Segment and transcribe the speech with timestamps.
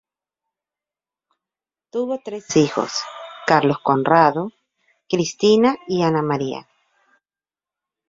[1.91, 2.91] Tuvo tres hijos:
[3.45, 4.51] Carlos Conrado,
[5.07, 6.67] Cristina y Ana Maria.